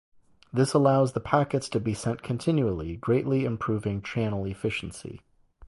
This 0.51 0.73
allows 0.73 1.13
the 1.13 1.19
packets 1.19 1.69
to 1.69 1.79
be 1.79 1.93
sent 1.93 2.23
continually, 2.23 2.95
greatly 2.95 3.45
improving 3.45 4.01
channel 4.01 4.45
efficiency. 4.45 5.21